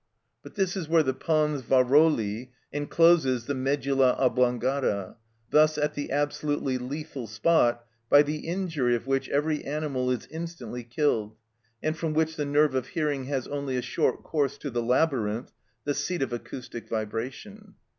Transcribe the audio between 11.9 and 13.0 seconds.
from which the nerve of